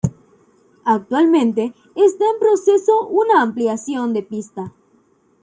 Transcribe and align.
Actualmente 0.83 1.75
está 1.95 2.25
en 2.25 2.39
proceso 2.39 3.05
una 3.09 3.39
ampliación 3.43 4.13
de 4.15 4.23
pista. 4.23 4.73